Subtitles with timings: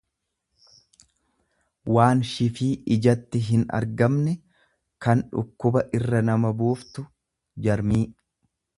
[1.97, 4.35] waan shifii ijatti hinargamne,
[5.07, 7.09] kan dhukkuba irra nama buuftu,
[7.69, 8.05] jarmii.